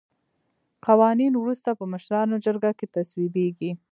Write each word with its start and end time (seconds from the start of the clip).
قوانین 0.85 1.33
وروسته 1.37 1.69
په 1.79 1.85
مشرانو 1.93 2.35
جرګه 2.45 2.71
کې 2.79 2.87
تصویبیږي. 2.95 3.71